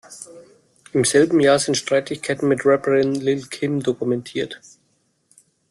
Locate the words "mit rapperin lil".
2.47-3.45